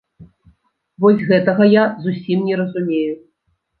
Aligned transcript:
Вось 1.03 1.21
гэтага 1.29 1.63
я 1.73 1.83
зусім 2.07 2.37
не 2.49 2.55
разумею! 2.63 3.15